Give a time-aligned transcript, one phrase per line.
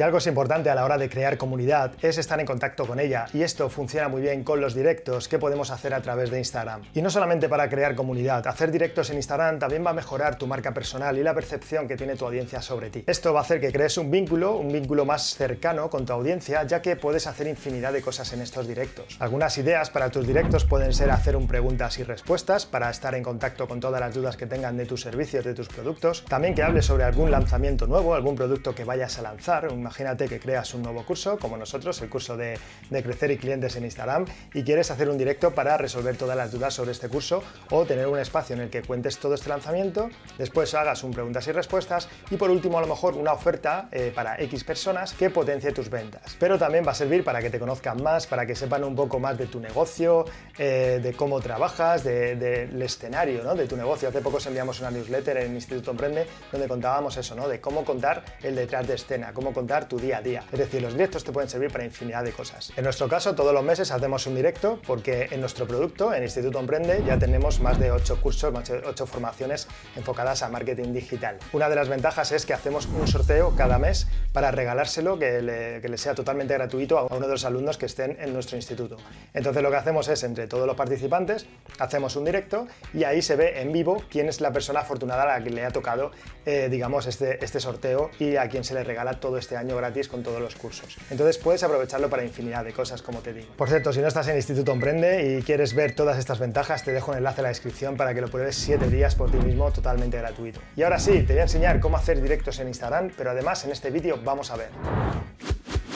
[0.00, 2.98] Si algo es importante a la hora de crear comunidad es estar en contacto con
[2.98, 6.38] ella y esto funciona muy bien con los directos que podemos hacer a través de
[6.38, 6.80] Instagram.
[6.94, 10.46] Y no solamente para crear comunidad, hacer directos en Instagram también va a mejorar tu
[10.46, 13.04] marca personal y la percepción que tiene tu audiencia sobre ti.
[13.06, 16.62] Esto va a hacer que crees un vínculo, un vínculo más cercano con tu audiencia,
[16.62, 19.18] ya que puedes hacer infinidad de cosas en estos directos.
[19.20, 23.22] Algunas ideas para tus directos pueden ser hacer un preguntas y respuestas para estar en
[23.22, 26.24] contacto con todas las dudas que tengan de tus servicios, de tus productos.
[26.24, 29.68] También que hables sobre algún lanzamiento nuevo, algún producto que vayas a lanzar.
[29.90, 32.56] Imagínate que creas un nuevo curso, como nosotros, el curso de,
[33.02, 36.74] crecer y clientes en Instagram, y quieres hacer un directo para resolver todas las dudas
[36.74, 40.08] sobre este curso o tener un espacio en el que cuentes todo este lanzamiento,
[40.38, 44.12] después hagas un preguntas y respuestas y por último a lo mejor una oferta eh,
[44.14, 46.36] para X personas que potencie tus ventas.
[46.38, 49.18] Pero también va a servir para que te conozcan más, para que sepan un poco
[49.18, 50.24] más de tu negocio,
[50.56, 54.08] eh, de cómo trabajas, del escenario de tu negocio.
[54.08, 57.48] Hace poco enviamos una newsletter en Instituto Emprende donde contábamos eso, ¿no?
[57.48, 60.44] de cómo contar el detrás de escena, cómo contar tu día a día.
[60.52, 62.72] Es decir, los directos te pueden servir para infinidad de cosas.
[62.76, 66.58] En nuestro caso, todos los meses hacemos un directo porque en nuestro producto, en Instituto
[66.58, 71.38] Emprende, ya tenemos más de 8 cursos, más de 8 formaciones enfocadas a marketing digital.
[71.52, 75.80] Una de las ventajas es que hacemos un sorteo cada mes para regalárselo que le,
[75.80, 78.96] que le sea totalmente gratuito a uno de los alumnos que estén en nuestro instituto.
[79.34, 81.46] Entonces lo que hacemos es entre todos los participantes
[81.78, 85.38] hacemos un directo y ahí se ve en vivo quién es la persona afortunada a
[85.38, 86.10] la que le ha tocado,
[86.46, 90.08] eh, digamos, este, este sorteo y a quien se le regala todo este año gratis
[90.08, 90.96] con todos los cursos.
[91.10, 93.48] Entonces puedes aprovecharlo para infinidad de cosas, como te digo.
[93.56, 96.92] Por cierto, si no estás en Instituto Emprende y quieres ver todas estas ventajas, te
[96.92, 99.70] dejo un enlace en la descripción para que lo pruebes 7 días por ti mismo
[99.70, 100.60] totalmente gratuito.
[100.76, 103.72] Y ahora sí, te voy a enseñar cómo hacer directos en Instagram, pero además en
[103.72, 104.68] este vídeo vamos a ver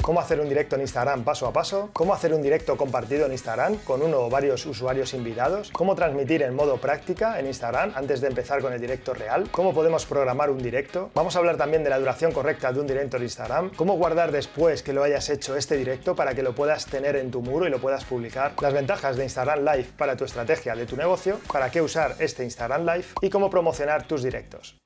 [0.05, 3.33] cómo hacer un directo en Instagram paso a paso, cómo hacer un directo compartido en
[3.33, 8.20] Instagram con uno o varios usuarios invitados, cómo transmitir en modo práctica en Instagram antes
[8.20, 11.84] de empezar con el directo real, cómo podemos programar un directo, vamos a hablar también
[11.84, 15.30] de la duración correcta de un directo en Instagram, cómo guardar después que lo hayas
[15.30, 18.52] hecho este directo para que lo puedas tener en tu muro y lo puedas publicar,
[18.60, 22.44] las ventajas de Instagram Live para tu estrategia de tu negocio, para qué usar este
[22.44, 24.78] Instagram Live y cómo promocionar tus directos.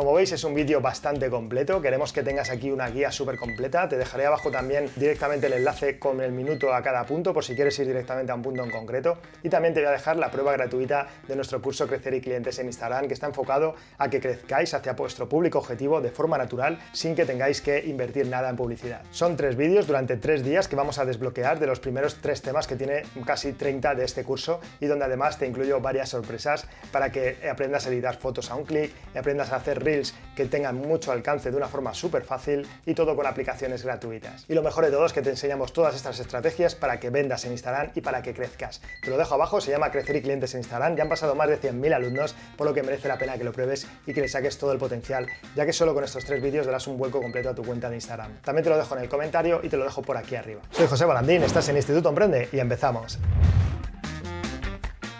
[0.00, 3.86] Como veis es un vídeo bastante completo, queremos que tengas aquí una guía súper completa,
[3.86, 7.54] te dejaré abajo también directamente el enlace con el minuto a cada punto por si
[7.54, 9.18] quieres ir directamente a un punto en concreto.
[9.42, 12.58] Y también te voy a dejar la prueba gratuita de nuestro curso Crecer y Clientes
[12.58, 16.78] en Instagram que está enfocado a que crezcáis hacia vuestro público objetivo de forma natural
[16.94, 19.02] sin que tengáis que invertir nada en publicidad.
[19.10, 22.66] Son tres vídeos durante tres días que vamos a desbloquear de los primeros tres temas
[22.66, 27.12] que tiene casi 30 de este curso y donde además te incluyo varias sorpresas para
[27.12, 29.89] que aprendas a editar fotos a un clic aprendas a hacer
[30.36, 34.44] que tengan mucho alcance de una forma súper fácil y todo con aplicaciones gratuitas.
[34.48, 37.44] Y lo mejor de todo es que te enseñamos todas estas estrategias para que vendas
[37.44, 38.80] en Instagram y para que crezcas.
[39.02, 40.96] Te lo dejo abajo, se llama Crecer y Clientes en Instagram.
[40.96, 43.52] Ya han pasado más de 100.000 alumnos, por lo que merece la pena que lo
[43.52, 46.66] pruebes y que le saques todo el potencial, ya que solo con estos tres vídeos
[46.66, 48.40] darás un vuelco completo a tu cuenta de Instagram.
[48.42, 50.62] También te lo dejo en el comentario y te lo dejo por aquí arriba.
[50.70, 53.18] Soy José Balandín, estás en Instituto Emprende y empezamos.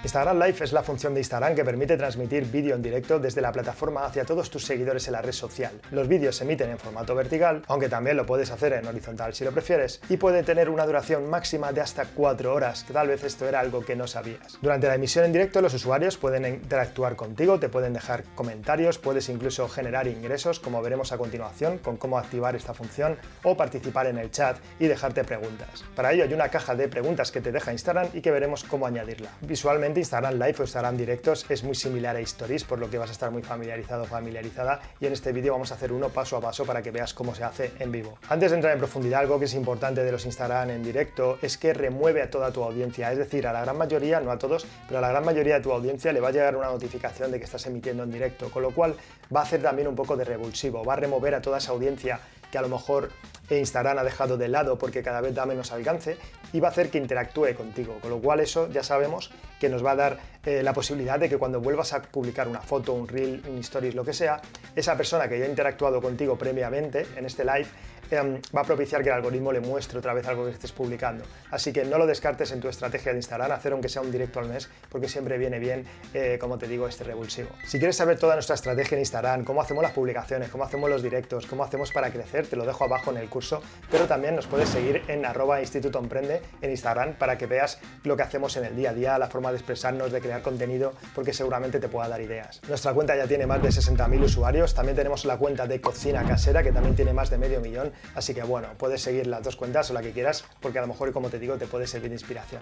[0.03, 3.53] Instagram Live es la función de Instagram que permite transmitir vídeo en directo desde la
[3.53, 5.79] plataforma hacia todos tus seguidores en la red social.
[5.91, 9.45] Los vídeos se emiten en formato vertical, aunque también lo puedes hacer en horizontal si
[9.45, 13.23] lo prefieres, y puede tener una duración máxima de hasta 4 horas, que tal vez
[13.25, 14.57] esto era algo que no sabías.
[14.63, 19.29] Durante la emisión en directo los usuarios pueden interactuar contigo, te pueden dejar comentarios, puedes
[19.29, 24.17] incluso generar ingresos, como veremos a continuación con cómo activar esta función, o participar en
[24.17, 25.85] el chat y dejarte preguntas.
[25.95, 28.87] Para ello hay una caja de preguntas que te deja Instagram y que veremos cómo
[28.87, 29.29] añadirla.
[29.43, 33.11] Visualmente Instagram Live o Instagram Directos es muy similar a Stories, por lo que vas
[33.11, 36.37] a estar muy familiarizado o familiarizada y en este vídeo vamos a hacer uno paso
[36.37, 38.19] a paso para que veas cómo se hace en vivo.
[38.29, 41.59] Antes de entrar en profundidad, algo que es importante de los Instagram en directo es
[41.59, 44.67] que remueve a toda tu audiencia, es decir, a la gran mayoría, no a todos,
[44.87, 47.39] pero a la gran mayoría de tu audiencia le va a llegar una notificación de
[47.39, 48.95] que estás emitiendo en directo, con lo cual
[49.35, 52.21] va a hacer también un poco de revulsivo, va a remover a toda esa audiencia
[52.51, 53.11] que a lo mejor
[53.59, 56.17] Instagram ha dejado de lado porque cada vez da menos alcance
[56.53, 59.85] y va a hacer que interactúe contigo, con lo cual eso ya sabemos que nos
[59.85, 63.07] va a dar eh, la posibilidad de que cuando vuelvas a publicar una foto, un
[63.07, 64.41] reel, un stories, lo que sea,
[64.75, 67.69] esa persona que ya ha interactuado contigo previamente en este live
[68.11, 71.25] Em, va a propiciar que el algoritmo le muestre otra vez algo que estés publicando.
[71.51, 74.41] Así que no lo descartes en tu estrategia de Instagram, hacer aunque sea un directo
[74.41, 77.51] al mes, porque siempre viene bien, eh, como te digo, este revulsivo.
[77.65, 81.03] Si quieres saber toda nuestra estrategia en Instagram, cómo hacemos las publicaciones, cómo hacemos los
[81.03, 84.49] directos, cómo hacemos para crecer, te lo dejo abajo en el curso, pero también nos
[84.49, 88.75] puedes seguir en arroba Instituto en Instagram para que veas lo que hacemos en el
[88.75, 92.21] día a día, la forma de expresarnos, de crear contenido, porque seguramente te pueda dar
[92.21, 92.61] ideas.
[92.69, 96.63] Nuestra cuenta ya tiene más de 60.000 usuarios, también tenemos la cuenta de cocina casera
[96.63, 99.91] que también tiene más de medio millón Así que bueno, puedes seguir las dos cuentas
[99.91, 102.17] o la que quieras, porque a lo mejor, como te digo, te puede servir de
[102.17, 102.61] inspiración.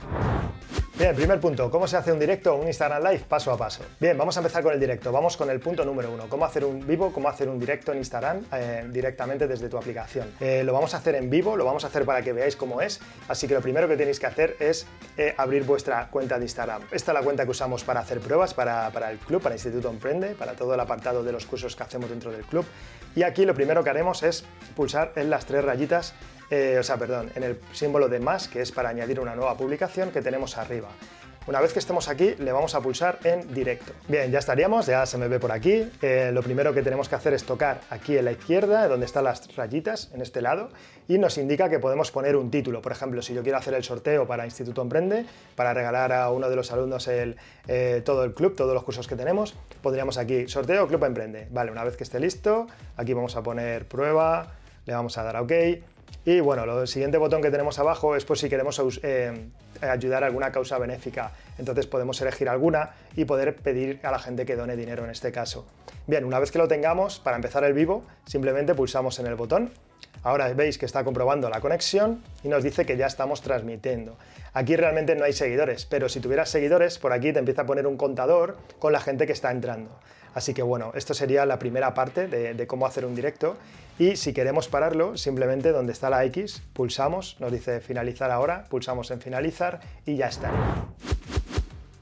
[0.98, 3.84] Bien, primer punto, ¿cómo se hace un directo o un Instagram Live paso a paso?
[4.00, 5.12] Bien, vamos a empezar con el directo.
[5.12, 7.98] Vamos con el punto número uno, cómo hacer un vivo, cómo hacer un directo en
[7.98, 10.34] Instagram eh, directamente desde tu aplicación.
[10.40, 12.80] Eh, lo vamos a hacer en vivo, lo vamos a hacer para que veáis cómo
[12.80, 16.46] es, así que lo primero que tenéis que hacer es eh, abrir vuestra cuenta de
[16.46, 16.82] Instagram.
[16.90, 19.90] Esta es la cuenta que usamos para hacer pruebas para, para el club, para Instituto
[19.90, 22.66] Emprende, para todo el apartado de los cursos que hacemos dentro del club.
[23.14, 24.44] Y aquí lo primero que haremos es
[24.74, 26.14] pulsar en las tres rayitas
[26.50, 30.10] o sea, perdón, en el símbolo de más, que es para añadir una nueva publicación
[30.10, 30.88] que tenemos arriba.
[31.48, 33.94] Una vez que estemos aquí, le vamos a pulsar en directo.
[34.06, 35.90] Bien, ya estaríamos, ya se me ve por aquí.
[36.02, 39.24] Eh, lo primero que tenemos que hacer es tocar aquí en la izquierda, donde están
[39.24, 40.68] las rayitas, en este lado,
[41.08, 42.82] y nos indica que podemos poner un título.
[42.82, 45.24] Por ejemplo, si yo quiero hacer el sorteo para Instituto Emprende,
[45.56, 49.16] para regalar a uno de los alumnos eh, todo el club, todos los cursos que
[49.16, 51.48] tenemos, podríamos aquí, sorteo Club Emprende.
[51.50, 52.66] Vale, una vez que esté listo,
[52.98, 54.52] aquí vamos a poner prueba,
[54.84, 55.52] le vamos a dar a OK.
[56.24, 59.48] Y bueno, el siguiente botón que tenemos abajo es por si queremos eh,
[59.80, 61.32] ayudar a alguna causa benéfica.
[61.56, 65.32] Entonces podemos elegir alguna y poder pedir a la gente que done dinero en este
[65.32, 65.66] caso.
[66.06, 69.70] Bien, una vez que lo tengamos, para empezar el vivo, simplemente pulsamos en el botón.
[70.28, 74.18] Ahora veis que está comprobando la conexión y nos dice que ya estamos transmitiendo.
[74.52, 77.86] Aquí realmente no hay seguidores, pero si tuvieras seguidores, por aquí te empieza a poner
[77.86, 79.88] un contador con la gente que está entrando.
[80.34, 83.56] Así que bueno, esto sería la primera parte de, cómo hacer un directo.
[83.98, 89.10] Y si queremos pararlo, simplemente donde está la X, pulsamos, nos dice finalizar ahora, pulsamos
[89.10, 90.50] en finalizar y ya está.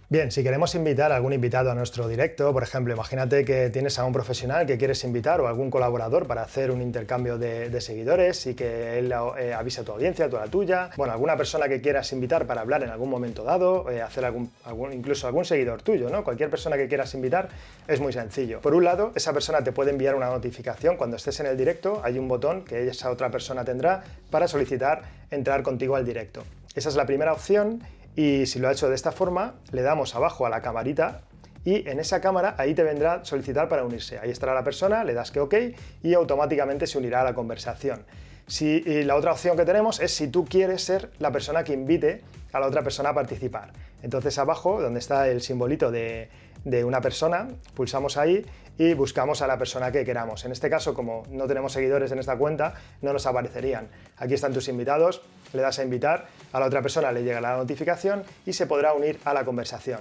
[0.09, 3.99] Bien, si queremos invitar a algún invitado a nuestro directo, por ejemplo, imagínate que tienes
[3.99, 8.47] a un profesional que quieres invitar o algún colaborador para hacer un intercambio de, seguidores
[8.47, 11.69] y que él eh, avise a tu audiencia, tú a la tuya, bueno, alguna persona
[11.69, 14.49] que quieras invitar para hablar en algún momento dado, eh, hacer algún,
[14.93, 16.23] incluso algún seguidor tuyo, ¿no?
[16.23, 17.49] Cualquier persona que quieras invitar
[17.89, 18.61] es muy sencillo.
[18.61, 22.01] Por un lado, esa persona te puede enviar una notificación cuando estés en el directo,
[22.05, 26.45] hay un botón que esa otra persona tendrá para solicitar entrar contigo al directo.
[26.77, 27.83] Esa es la primera opción
[28.17, 31.21] y si lo ha hecho de esta forma, le damos abajo a la camarita
[31.65, 34.19] y en esa cámara ahí te vendrá solicitar para unirse.
[34.19, 35.55] Ahí estará la persona, le das que OK
[36.03, 38.07] y automáticamente se unirá a la conversación.
[38.47, 41.75] Si, y la otra opción que tenemos es si tú quieres ser la persona que
[41.75, 42.23] invite
[42.53, 43.73] a la otra persona a participar.
[44.03, 46.31] Entonces abajo, donde está el simbolito de,
[46.65, 48.47] de una persona, pulsamos ahí
[48.79, 50.45] y buscamos a la persona que queramos.
[50.45, 53.89] En este caso, como no tenemos seguidores en esta cuenta, no nos aparecerían.
[54.17, 55.23] Aquí están tus invitados,
[55.53, 58.93] le das a invitar, a la otra persona le llega la notificación y se podrá
[58.93, 60.01] unir a la conversación.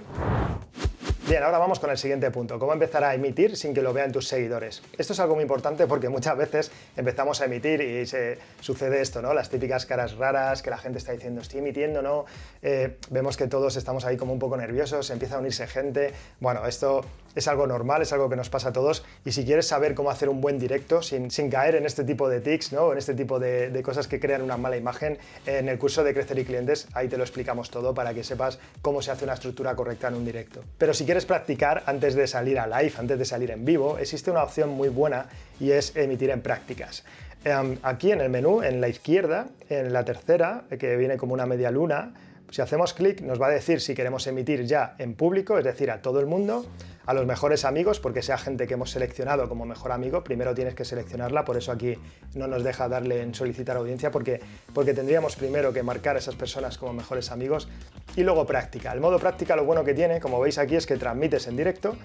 [1.28, 4.12] Bien, ahora vamos con el siguiente punto, cómo empezar a emitir sin que lo vean
[4.12, 4.80] tus seguidores.
[4.96, 9.20] Esto es algo muy importante porque muchas veces empezamos a emitir y se sucede esto,
[9.20, 9.34] ¿no?
[9.34, 12.26] Las típicas caras raras que la gente está diciendo, estoy emitiendo, ¿no?
[12.62, 16.12] Eh, vemos que todos estamos ahí como un poco nerviosos, empieza a unirse gente.
[16.38, 19.66] Bueno, esto es algo normal, es algo que nos pasa a todos y si quieres
[19.66, 22.92] saber cómo hacer un buen directo sin, caer en este tipo de tics, ¿no?
[22.92, 26.14] En este tipo de, de cosas que crean una mala imagen, en el curso de
[26.14, 29.34] Crecer y Clientes ahí te lo explicamos todo para que sepas cómo se hace una
[29.34, 30.62] estructura correcta en un directo.
[30.78, 33.96] Pero si quieres quieres practicar antes de salir a live, antes de salir en vivo,
[33.96, 35.24] existe una opción muy buena
[35.58, 37.04] y es emitir en prácticas.
[37.42, 41.46] Em, aquí en el menú, en la izquierda, en la tercera, que viene como una
[41.46, 42.12] media luna,
[42.50, 45.90] si hacemos clic nos va a decir si queremos emitir ya en público, es decir,
[45.90, 46.66] a todo el mundo,
[47.06, 50.74] a los mejores amigos, porque sea gente que hemos seleccionado como mejor amigo, primero tienes
[50.74, 51.96] que seleccionarla, por eso aquí
[52.34, 54.40] no nos deja darle en solicitar audiencia, porque,
[54.74, 57.68] porque tendríamos primero que marcar a esas personas como mejores amigos
[58.16, 58.92] y luego práctica.
[58.92, 61.96] El modo práctica lo bueno que tiene, como veis aquí, es que transmites en directo,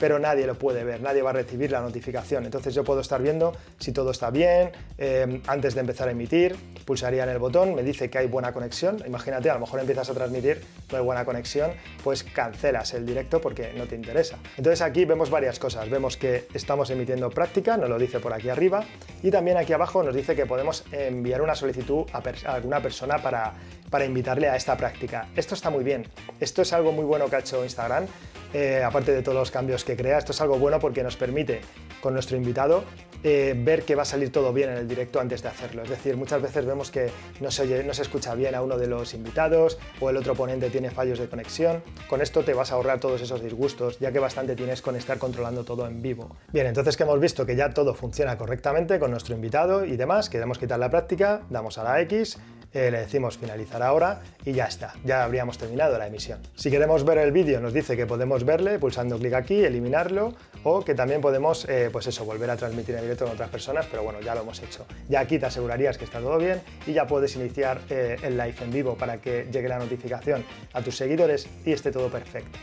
[0.00, 2.44] pero nadie lo puede ver, nadie va a recibir la notificación.
[2.44, 6.56] Entonces yo puedo estar viendo si todo está bien, eh, antes de empezar a emitir,
[6.86, 10.08] pulsaría en el botón, me dice que hay buena conexión, imagínate, a lo mejor empiezas
[10.08, 14.38] a transmitir, no hay buena conexión, pues cancelas el directo porque no te interesa.
[14.56, 15.88] Entonces aquí vemos varias cosas.
[15.88, 18.84] Vemos que estamos emitiendo práctica, nos lo dice por aquí arriba,
[19.22, 23.54] y también aquí abajo nos dice que podemos enviar una solicitud a, alguna persona para,
[23.90, 25.28] para invitarle a esta práctica.
[25.36, 26.06] Esto está muy bien.
[26.40, 28.06] Esto es algo muy bueno que ha hecho Instagram,
[28.52, 30.18] eh, aparte de todos los cambios que crea.
[30.18, 31.60] Esto es algo bueno porque nos permite
[32.00, 32.84] con nuestro invitado
[33.22, 35.82] eh, ver que va a salir todo bien en el directo antes de hacerlo.
[35.82, 38.86] Es decir, muchas veces vemos que no se, no se escucha bien a uno de
[38.86, 41.82] los invitados o el otro ponente tiene fallos de conexión.
[42.08, 45.18] Con esto te vas a ahorrar todos esos disgustos, ya que bastante tienes con estar
[45.18, 46.34] controlando todo en vivo.
[46.50, 50.30] Bien, entonces que hemos visto que ya todo funciona correctamente con nuestro invitado y demás,
[50.30, 52.38] queremos quitar la práctica, damos a la X
[52.72, 56.40] eh, le decimos finalizar ahora y ya está, ya habríamos terminado la emisión.
[56.54, 60.84] Si queremos ver el vídeo nos dice que podemos verle pulsando clic aquí, eliminarlo o
[60.84, 64.02] que también podemos, eh, pues eso, volver a transmitir en directo con otras personas, pero
[64.02, 64.86] bueno, ya lo hemos hecho.
[65.08, 68.56] Ya aquí te asegurarías que está todo bien y ya puedes iniciar eh, el live
[68.60, 72.58] en vivo para que llegue la notificación a tus seguidores y esté todo perfecto.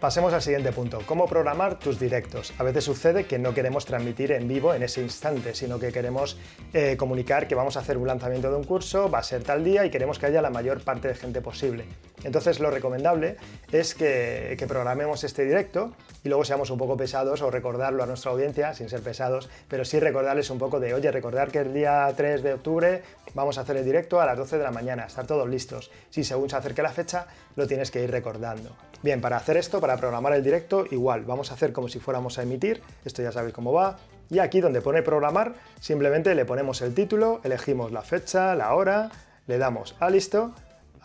[0.00, 2.52] Pasemos al siguiente punto, cómo programar tus directos.
[2.58, 6.36] A veces sucede que no queremos transmitir en vivo en ese instante, sino que queremos
[6.74, 9.64] eh, comunicar que vamos a hacer un lanzamiento de un curso, va a ser tal
[9.64, 11.86] día y queremos que haya la mayor parte de gente posible.
[12.26, 13.36] Entonces lo recomendable
[13.70, 15.92] es que, programemos este directo
[16.24, 19.84] y luego seamos un poco pesados o recordarlo a nuestra audiencia, sin ser pesados, pero
[19.84, 23.02] sí recordarles un poco de, oye, recordar que el día 3 de octubre
[23.34, 25.92] vamos a hacer el directo a las 12 de la mañana, estar todos listos.
[26.10, 28.76] Si según se acerque la fecha, lo tienes que ir recordando.
[29.04, 32.40] Bien, para hacer esto, para programar el directo, igual, vamos a hacer como si fuéramos
[32.40, 36.82] a emitir, esto ya sabéis cómo va, y aquí donde pone programar, simplemente le ponemos
[36.82, 39.12] el título, elegimos la fecha, la hora,
[39.46, 40.52] le damos a listo,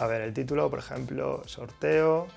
[0.02, 2.28] a ver el título, por ejemplo, sorteo,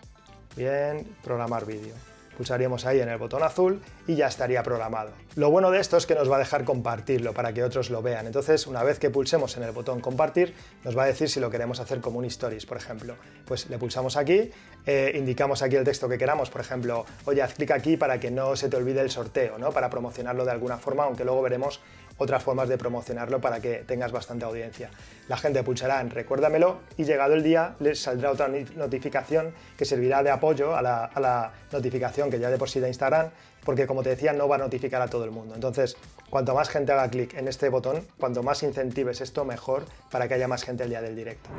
[0.55, 1.95] bien, programar vídeo.
[2.37, 5.13] Pulsaríamos ahí en el botón azul y ya estaría programado.
[5.37, 8.03] Lo bueno de esto es que nos va a dejar compartirlo para que otros lo
[8.03, 8.27] vean.
[8.27, 10.53] Entonces, una vez que pulsemos en el botón compartir,
[10.83, 13.15] nos va a decir si lo queremos hacer como un stories, por ejemplo.
[13.47, 14.51] Pues le pulsamos aquí,
[14.85, 18.33] eh, indicamos aquí el texto que queramos, por ejemplo, oye, haz clic aquí para que
[18.33, 19.71] no se te olvide el sorteo, ¿no?
[19.71, 21.81] Para promocionarlo de alguna forma, aunque luego veremos
[22.19, 24.91] otras formas de promocionarlo para que tengas bastante audiencia.
[25.29, 30.23] La gente pulsará en recuérdamelo y llegado el día les saldrá otra notificación que servirá
[30.23, 33.31] de apoyo a la, notificación que ya de por sí de Instagram,
[33.65, 35.55] porque como te decía no va a notificar a todo el mundo.
[35.55, 35.97] Entonces,
[36.31, 40.35] cuanto más gente haga clic en este botón, cuanto más incentives esto, mejor para que
[40.35, 41.51] haya más gente el día del directo.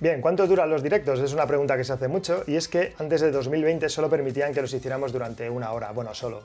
[0.00, 1.18] Bien, ¿cuánto duran los directos?
[1.18, 4.54] Es una pregunta que se hace mucho y es que antes de 2020 solo permitían
[4.54, 5.90] que los hiciéramos durante una hora.
[5.90, 6.40] Bueno, solo.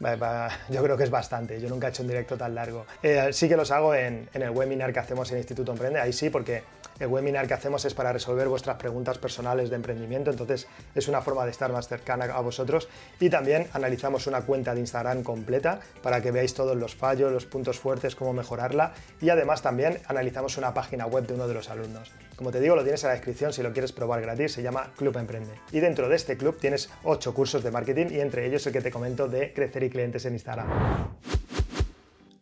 [0.69, 1.61] Yo creo que es bastante.
[1.61, 2.87] Yo nunca he hecho un directo tan largo.
[3.03, 5.99] Eh, sí que los hago en, el webinar que hacemos en Instituto Emprende.
[5.99, 6.63] Ahí sí, porque
[6.99, 10.31] el webinar que hacemos es para resolver vuestras preguntas personales de emprendimiento.
[10.31, 12.87] Entonces es una forma de estar más cercana a vosotros.
[13.19, 17.45] Y también analizamos una cuenta de Instagram completa para que veáis todos los fallos, los
[17.45, 18.93] puntos fuertes, cómo mejorarla.
[19.21, 22.11] Y además también analizamos una página web de uno de los alumnos.
[22.35, 24.91] Como te digo, lo tienes en la descripción si lo quieres probar gratis, se llama
[24.97, 25.53] Club Emprende.
[25.71, 28.81] Y dentro de este club tienes 8 cursos de marketing y entre ellos el que
[28.81, 31.42] te comento de crecer y clientes en Instagram.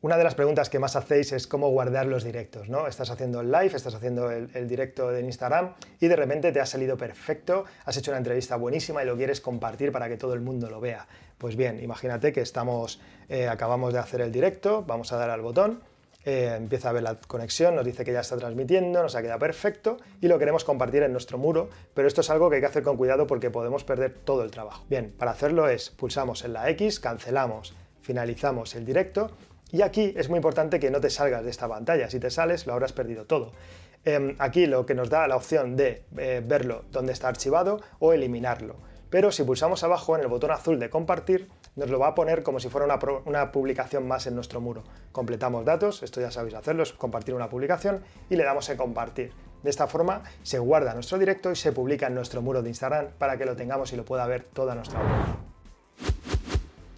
[0.03, 2.87] Una de las preguntas que más hacéis es cómo guardar los directos, ¿no?
[2.87, 6.65] Estás haciendo el live, estás haciendo el, directo en Instagram y de repente te ha
[6.65, 10.41] salido perfecto, has hecho una entrevista buenísima y lo quieres compartir para que todo el
[10.41, 11.07] mundo lo vea.
[11.37, 15.41] Pues bien, imagínate que estamos, eh, acabamos de hacer el directo, vamos a dar al
[15.41, 15.83] botón
[16.23, 19.39] eh, empieza a ver la conexión, nos dice que ya está transmitiendo, nos ha quedado
[19.39, 22.67] perfecto y lo queremos compartir en nuestro muro, pero esto es algo que hay que
[22.67, 24.85] hacer con cuidado porque podemos perder todo el trabajo.
[24.87, 29.31] Bien, para hacerlo es pulsamos en la X, cancelamos, finalizamos el directo
[29.71, 32.67] y aquí es muy importante que no te salgas de esta pantalla, si te sales
[32.67, 33.53] lo habrás perdido todo.
[34.03, 38.13] Em, aquí lo que nos da la opción de eh, verlo donde está archivado o
[38.13, 38.75] eliminarlo.
[39.11, 42.43] Pero si pulsamos abajo en el botón azul de compartir, nos lo va a poner
[42.43, 42.87] como si fuera
[43.25, 44.83] una, publicación más en nuestro muro.
[45.11, 49.33] Completamos datos, esto ya sabéis hacerlo, es compartir una publicación y le damos en compartir.
[49.63, 53.09] De esta forma se guarda nuestro directo y se publica en nuestro muro de Instagram
[53.17, 55.40] para que lo tengamos y lo pueda ver toda nuestra audiencia.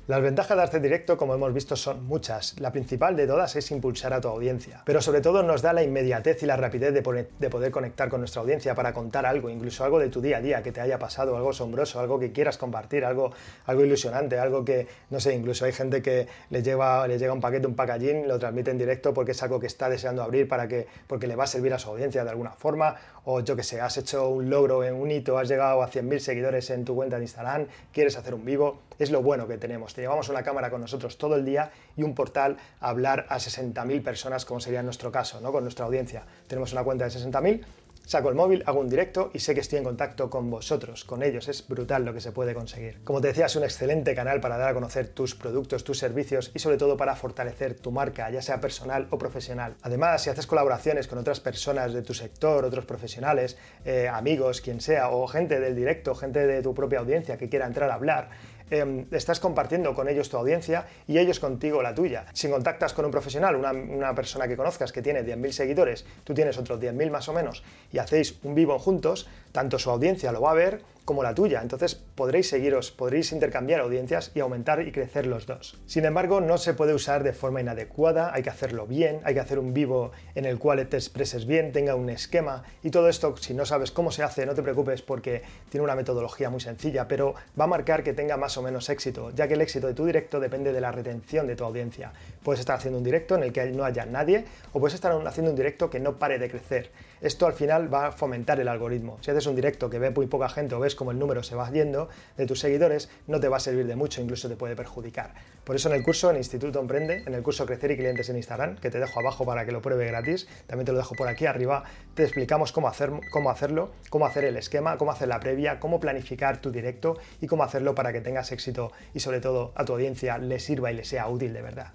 [0.06, 2.60] Las ventajas de hacer directo, como hemos visto, son muchas.
[2.60, 5.82] La principal de todas es impulsar a tu audiencia, pero sobre todo nos da la
[5.82, 7.02] inmediatez y la rapidez de,
[7.50, 10.62] poder conectar con nuestra audiencia para contar algo, incluso algo de tu día a día
[10.62, 13.32] que te haya pasado, algo asombroso, algo que quieras compartir, algo,
[13.66, 17.40] algo ilusionante, algo que, no sé, incluso hay gente que le, lleva, le llega un
[17.40, 20.68] paquete, un packaging, lo transmite en directo porque es algo que está deseando abrir para
[20.68, 23.64] que, porque le va a servir a su audiencia de alguna forma, o yo que
[23.64, 26.94] sé, has hecho un logro en un hito, has llegado a 100.000 seguidores en tu
[26.94, 29.93] cuenta de Instagram, quieres hacer un vivo, es lo bueno que tenemos.
[29.94, 33.38] Te llevamos una cámara con nosotros todo el día y un portal a hablar a
[33.38, 35.52] 60.000 personas, como sería en nuestro caso, ¿no?
[35.52, 36.24] con nuestra audiencia.
[36.48, 37.64] Tenemos una cuenta de 60.000
[38.06, 41.24] Saco el móvil, hago un directo y sé que estoy en contacto con vosotros, con
[41.24, 41.48] ellos.
[41.48, 43.02] Es brutal lo que se puede conseguir.
[43.06, 46.52] Como te decía, es un excelente canal para dar a conocer tus productos, tus servicios
[46.54, 49.76] y sobre todo para fortalecer tu marca, ya sea personal o profesional.
[49.84, 54.82] Además, si haces colaboraciones con otras personas de tu sector, otros profesionales, eh, amigos, quien
[54.82, 58.32] sea, o gente del directo, gente de tu propia audiencia que quiera entrar a hablar,
[58.74, 62.26] Em, estás compartiendo con ellos tu audiencia y ellos contigo la tuya.
[62.34, 66.58] Si contactas con un profesional, una, persona que conozcas que tiene 10.000 seguidores, tú tienes
[66.58, 70.52] otros 10.000 más o menos, y hacéis un vivo juntos, tanto su audiencia lo va
[70.52, 71.62] a ver como la tuya.
[71.62, 75.78] Entonces podréis seguiros, podréis intercambiar audiencias y aumentar y crecer los dos.
[75.86, 79.40] Sin embargo, no se puede usar de forma inadecuada, hay que hacerlo bien, hay que
[79.40, 83.36] hacer un vivo en el cual te expreses bien, tenga un esquema y todo esto,
[83.38, 87.08] si no sabes cómo se hace, no te preocupes porque tiene una metodología muy sencilla,
[87.08, 89.94] pero va a marcar que tenga más o menos éxito, ya que el éxito de
[89.94, 92.14] tu directo depende de la retención de tu audiencia.
[92.44, 95.52] Puedes estar haciendo un directo en el que no haya nadie o puedes estar haciendo
[95.52, 96.92] un directo que no pare de crecer.
[97.22, 99.18] Esto al final va a fomentar el algoritmo.
[99.22, 101.56] Si haces un directo que ve muy poca gente o ves como el número se
[101.56, 104.76] va yendo de tus seguidores, no te va a servir de mucho, incluso te puede
[104.76, 105.34] perjudicar.
[105.64, 108.38] Por eso en el curso, en Instituto Emprende, en el curso Crecer y Clientes en
[108.38, 111.28] Instagram, que te dejo abajo para que lo pruebe gratis, también te lo dejo por
[111.28, 111.84] aquí arriba,
[112.16, 116.00] te explicamos cómo, hacer, cómo hacerlo, cómo hacer el esquema, cómo hacer la previa, cómo
[116.00, 119.94] planificar tu directo y cómo hacerlo para que tengas éxito y sobre todo a tu
[119.94, 121.94] audiencia le sirva y le sea útil de verdad.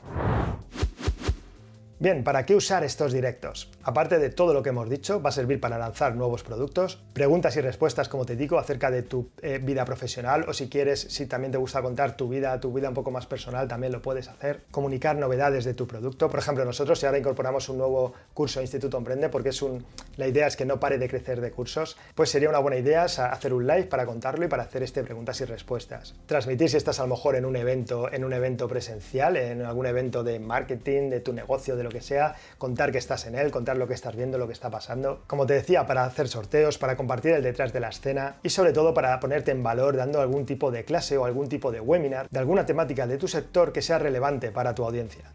[2.01, 3.73] Bien, ¿para qué usar estos directos?
[3.83, 7.57] Aparte de todo lo que hemos dicho, va a servir para lanzar nuevos productos, preguntas
[7.57, 11.27] y respuestas, como te digo, acerca de tu eh, vida profesional o si quieres, si
[11.27, 14.29] también te gusta contar tu vida, tu vida un poco más personal, también lo puedes
[14.29, 14.63] hacer.
[14.71, 16.31] Comunicar novedades de tu producto.
[16.31, 19.85] Por ejemplo, nosotros si ahora incorporamos un nuevo curso Instituto Emprende, porque es un,
[20.17, 23.07] la idea es que no pare de crecer de cursos, pues sería una buena idea
[23.07, 26.15] hacer un live para contarlo y para hacer este preguntas y respuestas.
[26.27, 29.87] Transmitir si estás a lo mejor en un evento, en un evento presencial, en algún
[29.87, 33.51] evento de marketing, de tu negocio, de lo que sea, contar que estás en él,
[33.51, 35.23] contar lo que estás viendo, lo que está pasando.
[35.27, 38.73] Como te decía, para hacer sorteos, para compartir el detrás de la escena y sobre
[38.73, 42.29] todo para ponerte en valor dando algún tipo de clase o algún tipo de webinar
[42.29, 45.33] de alguna temática de tu sector que sea relevante para tu audiencia.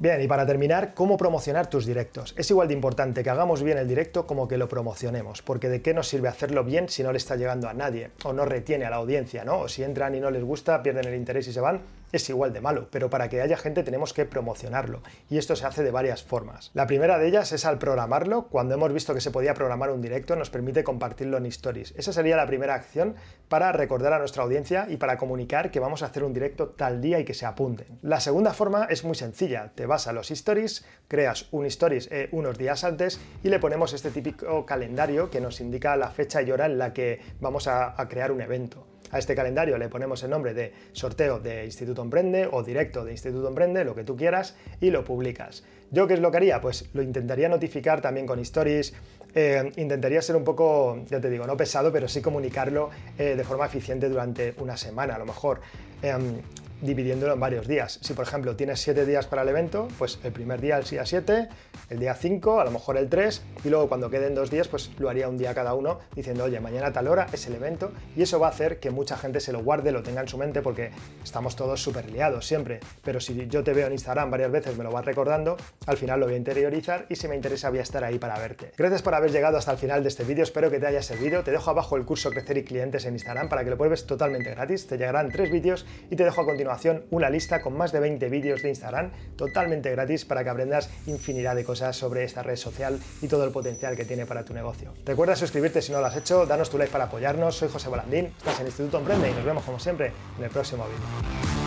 [0.00, 2.32] Bien, y para terminar, ¿cómo promocionar tus directos?
[2.38, 5.82] Es igual de importante que hagamos bien el directo como que lo promocionemos, porque de
[5.82, 8.86] qué nos sirve hacerlo bien si no le está llegando a nadie, o no retiene
[8.86, 9.58] a la audiencia, ¿no?
[9.58, 12.52] O si entran y no les gusta, pierden el interés y se van, es igual
[12.52, 15.90] de malo, pero para que haya gente tenemos que promocionarlo y esto se hace de
[15.90, 16.70] varias formas.
[16.74, 20.02] La primera de ellas es al programarlo, cuando hemos visto que se podía programar un
[20.02, 21.94] directo nos permite compartirlo en stories.
[21.96, 23.14] Esa sería la primera acción
[23.48, 27.00] para recordar a nuestra audiencia y para comunicar que vamos a hacer un directo tal
[27.00, 27.98] día y que se apunten.
[28.02, 32.28] La segunda forma es muy sencilla, te vas a los stories, creas un stories eh,
[32.32, 36.50] unos días antes y le ponemos este típico calendario que nos indica la fecha y
[36.50, 38.86] hora en la que vamos a crear un evento.
[39.10, 43.12] A este calendario le ponemos el nombre de sorteo de Instituto Emprende o directo de
[43.12, 45.64] Instituto Emprende, lo que tú quieras, y lo publicas.
[45.90, 46.60] ¿Yo qué es lo que haría?
[46.60, 48.94] Pues lo intentaría notificar también con stories,
[49.34, 53.44] eh, intentaría ser un poco, ya te digo, no pesado, pero sí comunicarlo eh, de
[53.44, 55.60] forma eficiente durante una semana a lo mejor.
[56.02, 56.40] Em,
[56.80, 57.98] dividiéndolo en varios días.
[58.02, 61.04] Si por ejemplo tienes 7 días para el evento, pues el primer día el día
[61.04, 61.48] 7,
[61.90, 64.90] el día 5, a lo mejor el 3 y luego cuando queden dos días pues
[64.98, 67.92] lo haría un día cada uno diciendo oye mañana a tal hora es el evento
[68.16, 70.38] y eso va a hacer que mucha gente se lo guarde, lo tenga en su
[70.38, 70.90] mente porque
[71.22, 72.80] estamos todos súper liados siempre.
[73.04, 75.56] Pero si yo te veo en Instagram varias veces me lo vas recordando,
[75.86, 78.38] al final lo voy a interiorizar y si me interesa voy a estar ahí para
[78.38, 78.72] verte.
[78.76, 81.42] Gracias por haber llegado hasta el final de este vídeo, espero que te haya servido.
[81.42, 84.50] Te dejo abajo el curso Crecer y Clientes en Instagram para que lo pruebes totalmente
[84.50, 84.86] gratis.
[84.86, 86.69] Te llegarán tres vídeos y te dejo a continuación
[87.10, 91.54] una lista con más de 20 vídeos de Instagram totalmente gratis para que aprendas infinidad
[91.54, 94.92] de cosas sobre esta red social y todo el potencial que tiene para tu negocio.
[95.04, 97.56] Recuerda suscribirte si no lo has hecho, danos tu like para apoyarnos.
[97.56, 100.84] Soy José Bolandín, estás en Instituto Emprende y nos vemos como siempre en el próximo
[100.84, 101.59] vídeo.